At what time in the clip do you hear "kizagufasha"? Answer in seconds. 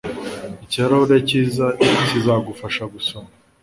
2.07-2.83